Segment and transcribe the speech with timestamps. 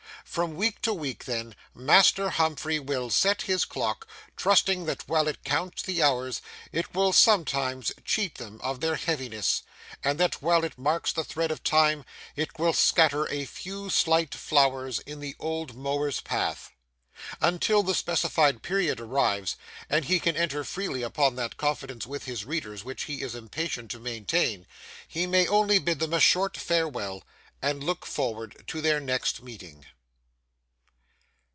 [0.23, 5.43] From week to week, then, Master Humphrey will set his clock, trusting that while it
[5.43, 9.63] counts the hours, it will sometimes cheat them of their heaviness,
[10.05, 12.05] and that while it marks the thread of Time,
[12.37, 16.71] it will scatter a few slight flowers in the Old Mower's path.
[17.41, 19.57] Until the specified period arrives,
[19.89, 23.91] and he can enter freely upon that confidence with his readers which he is impatient
[23.91, 24.65] to maintain,
[25.09, 27.21] he may only bid them a short farewell,
[27.61, 29.85] and look forward to their next meeting.